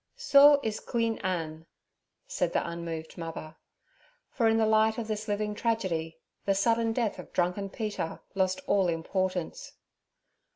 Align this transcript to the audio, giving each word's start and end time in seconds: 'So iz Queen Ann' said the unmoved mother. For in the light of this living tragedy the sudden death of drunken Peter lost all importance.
'So 0.15 0.59
iz 0.63 0.79
Queen 0.79 1.19
Ann' 1.19 1.67
said 2.25 2.53
the 2.53 2.67
unmoved 2.67 3.19
mother. 3.19 3.55
For 4.31 4.47
in 4.47 4.57
the 4.57 4.65
light 4.65 4.97
of 4.97 5.07
this 5.07 5.27
living 5.27 5.53
tragedy 5.53 6.17
the 6.43 6.55
sudden 6.55 6.91
death 6.91 7.19
of 7.19 7.31
drunken 7.33 7.69
Peter 7.69 8.19
lost 8.33 8.61
all 8.65 8.87
importance. 8.87 9.73